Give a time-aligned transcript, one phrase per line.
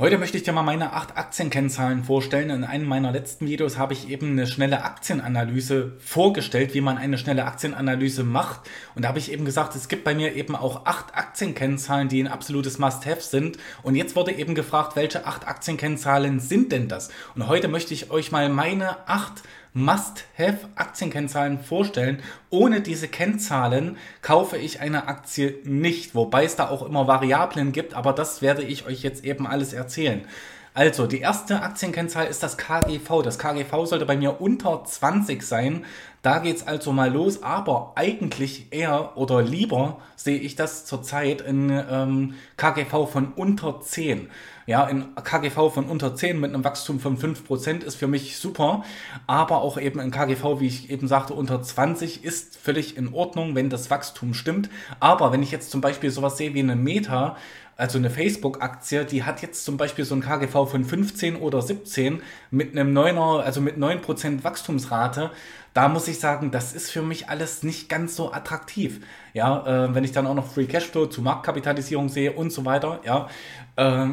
[0.00, 2.48] Heute möchte ich dir mal meine acht Aktienkennzahlen vorstellen.
[2.48, 7.18] In einem meiner letzten Videos habe ich eben eine schnelle Aktienanalyse vorgestellt, wie man eine
[7.18, 8.60] schnelle Aktienanalyse macht.
[8.94, 12.22] Und da habe ich eben gesagt, es gibt bei mir eben auch acht Aktienkennzahlen, die
[12.22, 13.58] ein absolutes Must-Have sind.
[13.82, 17.10] Und jetzt wurde eben gefragt, welche acht Aktienkennzahlen sind denn das?
[17.34, 19.42] Und heute möchte ich euch mal meine acht
[19.72, 22.22] Must-Have-Aktienkennzahlen vorstellen.
[22.50, 27.94] Ohne diese Kennzahlen kaufe ich eine Aktie nicht, wobei es da auch immer Variablen gibt,
[27.94, 30.24] aber das werde ich euch jetzt eben alles erzählen.
[30.72, 33.22] Also, die erste Aktienkennzahl ist das KGV.
[33.22, 35.84] Das KGV sollte bei mir unter 20 sein.
[36.22, 41.70] Da geht's also mal los, aber eigentlich eher oder lieber sehe ich das zurzeit in
[41.70, 44.28] ähm, KGV von unter 10.
[44.66, 48.84] Ja, in KGV von unter 10 mit einem Wachstum von 5% ist für mich super,
[49.26, 53.54] aber auch eben in KGV, wie ich eben sagte, unter 20 ist völlig in Ordnung,
[53.54, 54.68] wenn das Wachstum stimmt.
[55.00, 57.36] Aber wenn ich jetzt zum Beispiel sowas sehe wie eine Meta,
[57.80, 62.20] also eine Facebook-Aktie, die hat jetzt zum Beispiel so ein KGV von 15 oder 17
[62.50, 65.30] mit einem 9er, also mit 9% Wachstumsrate.
[65.72, 69.00] Da muss ich sagen, das ist für mich alles nicht ganz so attraktiv.
[69.34, 73.00] Ja, äh, wenn ich dann auch noch Free Cashflow zu Marktkapitalisierung sehe und so weiter,
[73.04, 73.28] ja,
[73.76, 74.08] äh,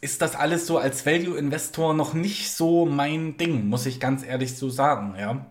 [0.00, 4.56] ist das alles so als Value-Investor noch nicht so mein Ding, muss ich ganz ehrlich
[4.56, 5.46] so sagen, ja.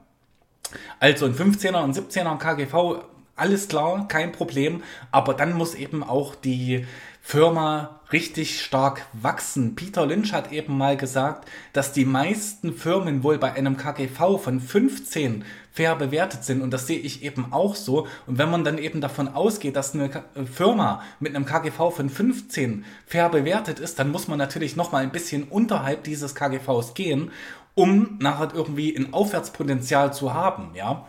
[0.99, 3.03] Also ein 15er und 17er KGV
[3.37, 6.85] alles klar, kein Problem, aber dann muss eben auch die
[7.21, 9.75] Firma richtig stark wachsen.
[9.75, 14.61] Peter Lynch hat eben mal gesagt, dass die meisten Firmen wohl bei einem KGV von
[14.61, 18.07] 15 fair bewertet sind und das sehe ich eben auch so.
[18.25, 20.09] Und wenn man dann eben davon ausgeht, dass eine
[20.51, 25.03] Firma mit einem KGV von 15 fair bewertet ist, dann muss man natürlich noch mal
[25.03, 27.31] ein bisschen unterhalb dieses KGVs gehen,
[27.75, 31.05] um nachher irgendwie ein Aufwärtspotenzial zu haben, ja.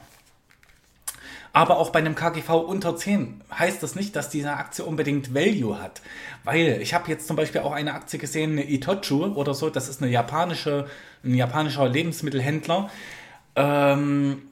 [1.58, 5.82] Aber auch bei einem KGV unter 10 heißt das nicht, dass diese Aktie unbedingt Value
[5.82, 6.02] hat.
[6.44, 9.88] Weil ich habe jetzt zum Beispiel auch eine Aktie gesehen, eine Itochu oder so, das
[9.88, 10.86] ist eine japanische,
[11.24, 12.90] ein japanischer Lebensmittelhändler.
[13.56, 14.42] Ähm,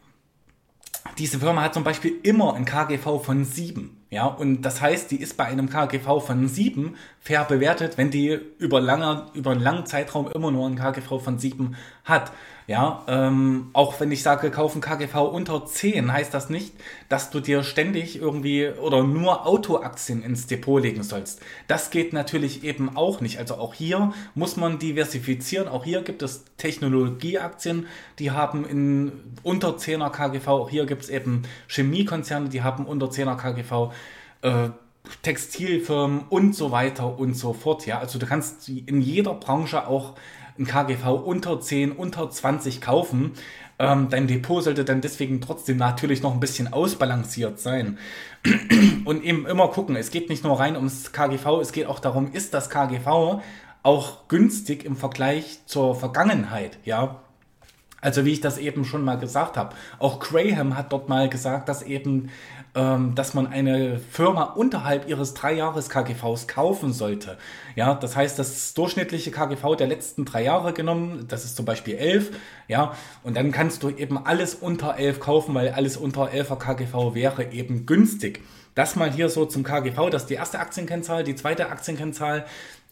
[1.17, 3.97] diese Firma hat zum Beispiel immer ein KGV von 7.
[4.11, 8.37] Ja, und das heißt, die ist bei einem KGV von 7 fair bewertet, wenn die
[8.59, 12.33] über, lange, über einen langen Zeitraum immer nur ein KGV von 7 hat.
[12.69, 16.73] Ja, ähm, auch wenn ich sage, kaufen KGV unter 10, heißt das nicht,
[17.09, 21.41] dass du dir ständig irgendwie oder nur Autoaktien ins Depot legen sollst.
[21.69, 23.39] Das geht natürlich eben auch nicht.
[23.39, 25.69] Also auch hier muss man diversifizieren.
[25.69, 27.87] Auch hier gibt es Technologieaktien,
[28.19, 29.13] die haben in
[29.45, 30.49] unter 10er KGV.
[30.49, 33.93] Auch hier gibt es eben Chemiekonzerne, die haben unter 10er KGV.
[34.43, 34.71] Äh,
[35.23, 37.87] Textilfirmen und so weiter und so fort.
[37.87, 40.15] Ja, also du kannst in jeder Branche auch
[40.59, 43.33] ein KGV unter 10, unter 20 kaufen.
[43.79, 47.99] Ähm, dein Depot sollte dann deswegen trotzdem natürlich noch ein bisschen ausbalanciert sein.
[49.05, 52.33] Und eben immer gucken, es geht nicht nur rein ums KGV, es geht auch darum,
[52.33, 53.41] ist das KGV
[53.83, 57.21] auch günstig im Vergleich zur Vergangenheit, ja.
[58.07, 59.75] Also wie ich das eben schon mal gesagt habe.
[59.99, 62.31] Auch Graham hat dort mal gesagt, dass eben,
[62.77, 67.37] ähm, dass man eine Firma unterhalb ihres drei Jahres KGVs kaufen sollte.
[67.75, 71.97] Ja, das heißt, das durchschnittliche KGV der letzten drei Jahre genommen, das ist zum Beispiel
[71.97, 72.31] 11,
[72.69, 77.13] ja, und dann kannst du eben alles unter 11 kaufen, weil alles unter 11er KGV
[77.13, 78.41] wäre eben günstig.
[78.77, 81.25] Das mal hier so zum KGV, das ist die erste Aktienkennzahl.
[81.25, 82.45] Die zweite Aktienkennzahl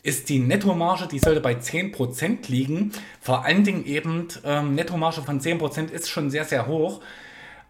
[0.02, 2.92] ist die Nettomarge, die sollte bei 10% liegen.
[3.20, 7.02] Vor allen Dingen eben, ähm, Nettomarge von 10% ist schon sehr, sehr hoch.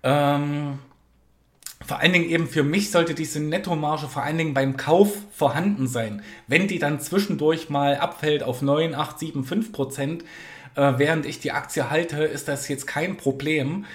[0.04, 0.78] Ähm,
[1.84, 5.88] vor allen Dingen eben für mich sollte diese Nettomarge vor allen Dingen beim Kauf vorhanden
[5.88, 6.22] sein.
[6.46, 10.24] Wenn die dann zwischendurch mal abfällt auf 9, 8, 7, 5 Prozent,
[10.76, 13.86] äh, während ich die Aktie halte, ist das jetzt kein Problem.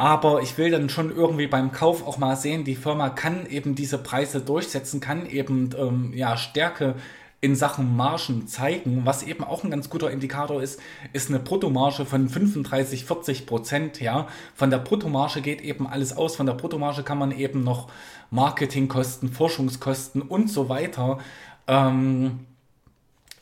[0.00, 3.74] Aber ich will dann schon irgendwie beim Kauf auch mal sehen, die Firma kann eben
[3.74, 6.94] diese Preise durchsetzen, kann eben ähm, ja, Stärke
[7.42, 9.02] in Sachen Margen zeigen.
[9.04, 10.80] Was eben auch ein ganz guter Indikator ist,
[11.12, 14.00] ist eine Bruttomarge von 35, 40 Prozent.
[14.00, 16.34] Ja, von der Bruttomarge geht eben alles aus.
[16.34, 17.90] Von der Bruttomarge kann man eben noch
[18.30, 21.18] Marketingkosten, Forschungskosten und so weiter
[21.66, 22.46] ähm,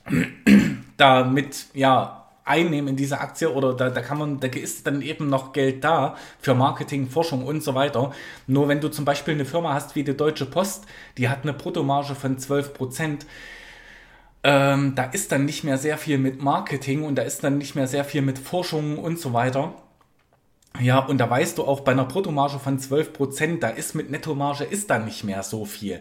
[0.96, 2.17] damit ja
[2.48, 5.84] einnehmen in diese Aktie oder da, da kann man, da ist dann eben noch Geld
[5.84, 8.12] da für Marketing, Forschung und so weiter.
[8.46, 10.86] Nur wenn du zum Beispiel eine Firma hast wie die Deutsche Post,
[11.16, 13.26] die hat eine Bruttomarge von 12 Prozent,
[14.44, 17.74] ähm, da ist dann nicht mehr sehr viel mit Marketing und da ist dann nicht
[17.74, 19.74] mehr sehr viel mit Forschung und so weiter.
[20.80, 24.64] Ja, und da weißt du auch bei einer Bruttomarge von 12%, da ist mit Nettomarge
[24.64, 26.00] ist da nicht mehr so viel.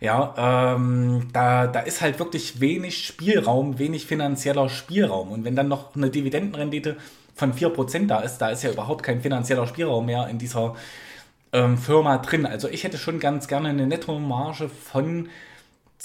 [0.00, 5.30] Ja, ähm, da, da ist halt wirklich wenig Spielraum, wenig finanzieller Spielraum.
[5.30, 6.96] Und wenn dann noch eine Dividendenrendite
[7.34, 10.74] von 4% da ist, da ist ja überhaupt kein finanzieller Spielraum mehr in dieser
[11.52, 12.46] ähm, Firma drin.
[12.46, 15.28] Also ich hätte schon ganz gerne eine Nettomarge von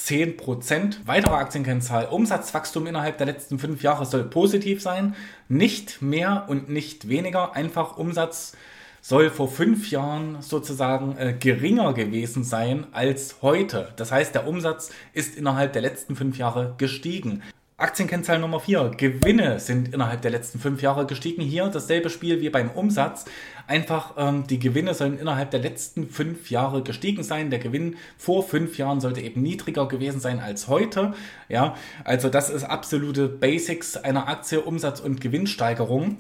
[0.06, 0.98] 10%.
[1.06, 5.16] Weitere Aktienkennzahl, Umsatzwachstum innerhalb der letzten fünf Jahre soll positiv sein.
[5.48, 7.56] Nicht mehr und nicht weniger.
[7.56, 8.54] Einfach Umsatz
[9.02, 13.94] soll vor fünf Jahren sozusagen äh, geringer gewesen sein als heute.
[13.96, 17.42] Das heißt, der Umsatz ist innerhalb der letzten fünf Jahre gestiegen.
[17.82, 18.92] Aktienkennzahl Nummer 4.
[18.96, 21.42] Gewinne sind innerhalb der letzten fünf Jahre gestiegen.
[21.42, 23.26] Hier dasselbe Spiel wie beim Umsatz.
[23.66, 27.50] Einfach ähm, die Gewinne sollen innerhalb der letzten fünf Jahre gestiegen sein.
[27.50, 31.16] Der Gewinn vor fünf Jahren sollte eben niedriger gewesen sein als heute.
[31.50, 36.18] Ja, also das ist absolute Basics einer Aktie, Umsatz und Gewinnsteigerung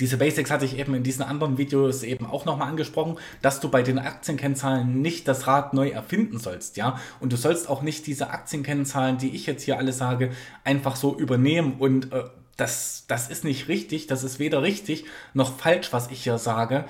[0.00, 3.70] diese Basics hatte ich eben in diesen anderen Videos eben auch nochmal angesprochen, dass du
[3.70, 6.98] bei den Aktienkennzahlen nicht das Rad neu erfinden sollst, ja.
[7.20, 10.30] Und du sollst auch nicht diese Aktienkennzahlen, die ich jetzt hier alle sage,
[10.64, 12.24] einfach so übernehmen und äh,
[12.56, 15.04] das, das ist nicht richtig, das ist weder richtig
[15.34, 16.84] noch falsch, was ich hier sage.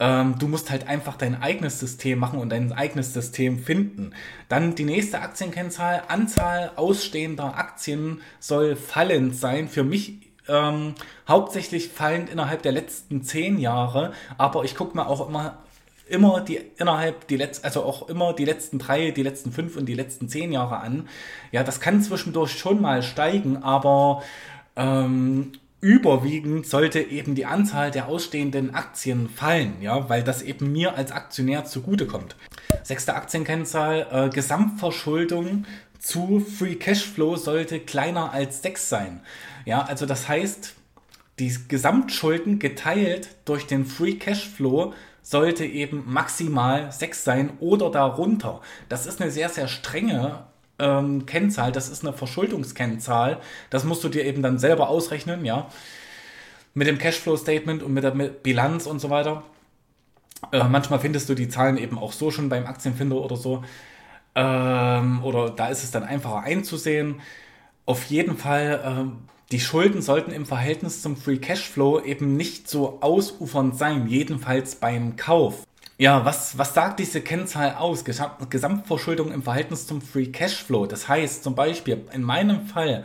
[0.00, 4.14] Ähm, du musst halt einfach dein eigenes System machen und dein eigenes System finden.
[4.48, 9.68] Dann die nächste Aktienkennzahl, Anzahl ausstehender Aktien soll fallend sein.
[9.68, 10.94] Für mich ähm,
[11.28, 15.58] hauptsächlich fallend innerhalb der letzten zehn Jahre, aber ich gucke mir auch immer
[16.08, 19.86] immer die innerhalb die letzten, also auch immer die letzten drei, die letzten fünf und
[19.86, 21.08] die letzten zehn Jahre an.
[21.52, 24.22] Ja, das kann zwischendurch schon mal steigen, aber
[24.76, 30.96] ähm, überwiegend sollte eben die Anzahl der ausstehenden Aktien fallen, ja, weil das eben mir
[30.96, 32.36] als Aktionär zugutekommt.
[32.82, 35.64] Sechste Aktienkennzahl, äh, Gesamtverschuldung
[36.02, 39.20] zu Free Cashflow sollte kleiner als 6 sein.
[39.64, 40.74] Ja, also das heißt,
[41.38, 48.60] die Gesamtschulden geteilt durch den Free Cashflow sollte eben maximal 6 sein oder darunter.
[48.88, 50.44] Das ist eine sehr, sehr strenge
[50.80, 53.38] ähm, Kennzahl, das ist eine Verschuldungskennzahl.
[53.70, 55.68] Das musst du dir eben dann selber ausrechnen, ja.
[56.74, 59.44] Mit dem Cashflow-Statement und mit der Bilanz und so weiter.
[60.50, 63.62] Äh, manchmal findest du die Zahlen eben auch so schon beim Aktienfinder oder so.
[64.34, 67.20] Ähm, oder da ist es dann einfacher einzusehen.
[67.84, 69.18] Auf jeden Fall, ähm,
[69.50, 75.16] die Schulden sollten im Verhältnis zum Free Cashflow eben nicht so ausufernd sein, jedenfalls beim
[75.16, 75.66] Kauf.
[75.98, 78.04] Ja, was, was sagt diese Kennzahl aus?
[78.04, 80.86] Gesamtverschuldung im Verhältnis zum Free Cashflow.
[80.86, 83.04] Das heißt zum Beispiel, in meinem Fall,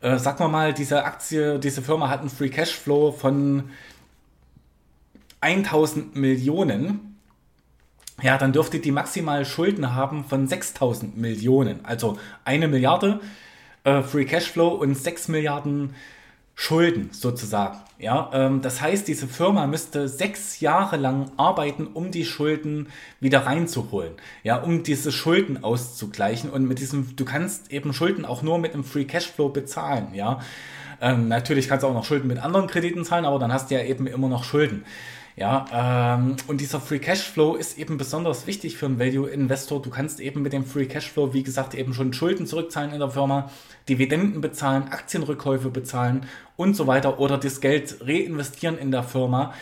[0.00, 3.70] äh, sagen wir mal, diese Aktie, diese Firma hat einen Free Cashflow von
[5.40, 7.15] 1000 Millionen
[8.22, 11.84] ja, dann dürfte die maximal Schulden haben von 6000 Millionen.
[11.84, 13.20] Also eine Milliarde
[13.84, 15.94] äh, Free Cashflow und 6 Milliarden
[16.58, 17.78] Schulden sozusagen.
[17.98, 22.88] Ja, ähm, das heißt, diese Firma müsste sechs Jahre lang arbeiten, um die Schulden
[23.20, 24.14] wieder reinzuholen.
[24.42, 26.48] Ja, um diese Schulden auszugleichen.
[26.48, 30.14] Und mit diesem, du kannst eben Schulden auch nur mit einem Free Cashflow bezahlen.
[30.14, 30.40] Ja,
[31.02, 33.74] ähm, natürlich kannst du auch noch Schulden mit anderen Krediten zahlen, aber dann hast du
[33.74, 34.84] ja eben immer noch Schulden.
[35.38, 39.82] Ja, ähm, und dieser Free Cashflow ist eben besonders wichtig für einen Value Investor.
[39.82, 43.10] Du kannst eben mit dem Free Cashflow, wie gesagt, eben schon Schulden zurückzahlen in der
[43.10, 43.50] Firma,
[43.86, 46.24] Dividenden bezahlen, Aktienrückkäufe bezahlen
[46.56, 49.52] und so weiter oder das Geld reinvestieren in der Firma.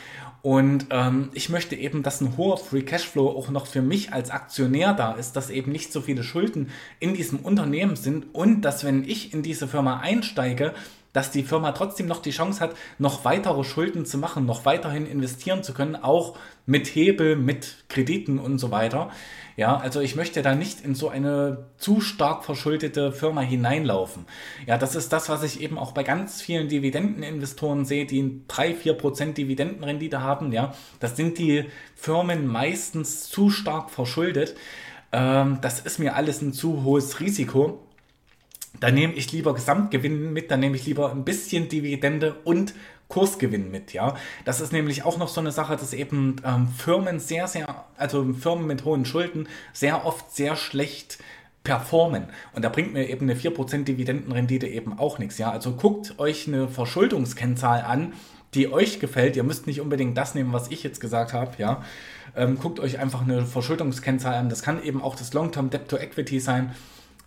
[0.42, 4.30] Und ähm, ich möchte eben, dass ein hoher Free Cashflow auch noch für mich als
[4.30, 8.84] Aktionär da ist, dass eben nicht so viele Schulden in diesem Unternehmen sind und dass
[8.84, 10.72] wenn ich in diese Firma einsteige,
[11.14, 15.06] dass die Firma trotzdem noch die Chance hat, noch weitere Schulden zu machen, noch weiterhin
[15.06, 19.10] investieren zu können, auch mit Hebel, mit Krediten und so weiter.
[19.56, 24.26] Ja, also ich möchte da nicht in so eine zu stark verschuldete Firma hineinlaufen.
[24.66, 28.74] Ja, das ist das, was ich eben auch bei ganz vielen Dividendeninvestoren sehe, die 3,
[28.74, 30.50] 4 Prozent Dividendenrendite haben.
[30.50, 34.56] Ja, das sind die Firmen meistens zu stark verschuldet.
[35.12, 37.86] Ähm, das ist mir alles ein zu hohes Risiko.
[38.80, 42.74] Da nehme ich lieber Gesamtgewinn mit, da nehme ich lieber ein bisschen Dividende und
[43.08, 44.16] Kursgewinn mit, ja.
[44.44, 48.32] Das ist nämlich auch noch so eine Sache, dass eben ähm, Firmen sehr, sehr, also
[48.32, 51.18] Firmen mit hohen Schulden sehr oft sehr schlecht
[51.62, 52.24] performen.
[52.52, 55.50] Und da bringt mir eben eine 4% Dividendenrendite eben auch nichts, ja.
[55.50, 58.14] Also guckt euch eine Verschuldungskennzahl an,
[58.54, 59.36] die euch gefällt.
[59.36, 61.82] Ihr müsst nicht unbedingt das nehmen, was ich jetzt gesagt habe, ja.
[62.36, 64.48] Ähm, guckt euch einfach eine Verschuldungskennzahl an.
[64.48, 66.74] Das kann eben auch das Long-Term Debt to Equity sein.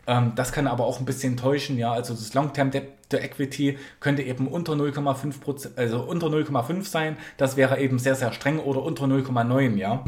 [0.08, 1.92] Ähm, das kann aber auch ein bisschen täuschen, ja.
[1.92, 7.18] Also das Long-Term Debt to Equity könnte eben unter 0,5 also unter 0,5 sein.
[7.38, 10.04] Das wäre eben sehr, sehr streng oder unter 0,9, ja.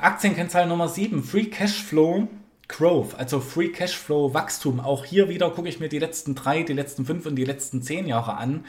[0.00, 2.28] Aktienkennzahl Nummer 7, Free Cashflow.
[2.66, 4.80] Growth, also Free Cashflow Wachstum.
[4.80, 7.82] Auch hier wieder gucke ich mir die letzten drei, die letzten fünf und die letzten
[7.82, 8.64] zehn Jahre an.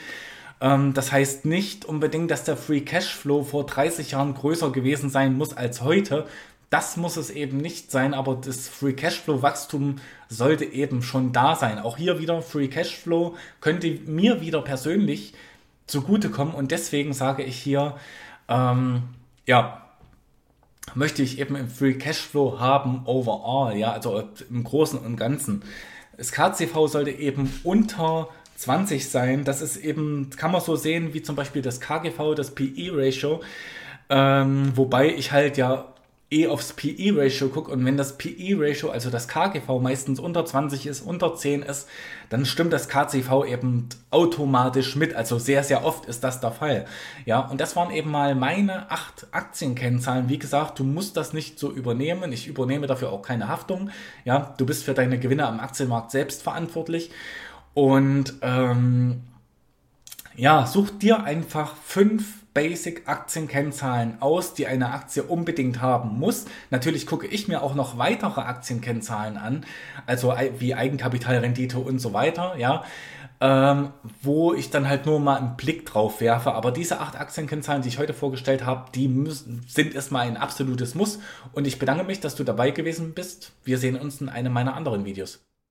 [0.61, 5.37] Ähm, das heißt nicht unbedingt, dass der Free Cashflow vor 30 Jahren größer gewesen sein
[5.37, 6.27] muss als heute,
[6.69, 9.97] das muss es eben nicht sein, aber das Free Cashflow Wachstum
[10.29, 11.79] sollte eben schon da sein.
[11.79, 15.33] Auch hier wieder Free Cashflow könnte mir wieder persönlich
[15.87, 17.95] zugutekommen und deswegen sage ich hier,
[18.49, 19.03] ähm,
[19.45, 19.81] ja,
[20.93, 25.63] möchte ich eben im Free Cashflow haben overall, ja, also im Großen und Ganzen.
[26.17, 29.43] Das KCV sollte eben unter 20 sein.
[29.43, 33.41] Das ist eben, kann man so sehen, wie zum Beispiel das KGV, das PE-Ratio.
[34.09, 35.94] Ähm, wobei ich halt ja
[36.31, 41.01] eh aufs PE-Ratio gucke und wenn das PE-Ratio, also das KGV meistens unter 20 ist,
[41.01, 41.87] unter 10 ist,
[42.29, 45.13] dann stimmt das KCV eben automatisch mit.
[45.13, 46.85] Also sehr, sehr oft ist das der Fall.
[47.25, 50.27] Ja, und das waren eben mal meine acht Aktienkennzahlen.
[50.27, 52.31] Wie gesagt, du musst das nicht so übernehmen.
[52.31, 53.91] Ich übernehme dafür auch keine Haftung.
[54.23, 57.11] Ja, du bist für deine Gewinne am Aktienmarkt selbst verantwortlich.
[57.75, 59.21] Und ähm,
[60.35, 66.45] ja, such dir einfach fünf Basic-Aktienkennzahlen aus, die eine Aktie unbedingt haben muss.
[66.71, 69.65] Natürlich gucke ich mir auch noch weitere Aktienkennzahlen an,
[70.07, 72.83] also wie Eigenkapitalrendite und so weiter, ja,
[73.41, 76.53] ähm, wo ich dann halt nur mal einen Blick drauf werfe.
[76.53, 80.95] Aber diese acht Aktienkennzahlen, die ich heute vorgestellt habe, die müssen, sind erstmal ein absolutes
[80.95, 81.19] Muss.
[81.51, 83.51] Und ich bedanke mich, dass du dabei gewesen bist.
[83.65, 85.45] Wir sehen uns in einem meiner anderen Videos.